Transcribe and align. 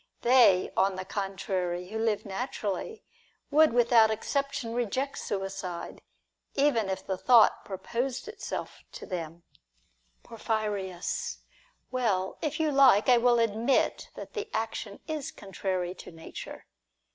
They, 0.23 0.71
on 0.75 0.95
the 0.95 1.05
contrary, 1.05 1.89
who 1.89 1.99
live 1.99 2.25
naturally, 2.25 3.03
would 3.51 3.71
without 3.71 4.09
exception 4.09 4.73
reject 4.73 5.19
suicide, 5.19 6.01
if 6.55 6.65
even 6.65 6.87
the 6.87 7.19
thought 7.19 7.63
proposed 7.65 8.27
itself 8.27 8.83
to 8.93 9.05
them. 9.05 9.43
Porphyrius. 10.23 11.41
Well, 11.91 12.39
if 12.41 12.59
you 12.59 12.71
like, 12.71 13.09
I 13.09 13.19
will 13.19 13.37
admit 13.37 14.09
that 14.15 14.33
the 14.33 14.49
action 14.55 15.01
is 15.07 15.29
contrary 15.29 15.93
to 15.93 16.11
nature. 16.11 16.65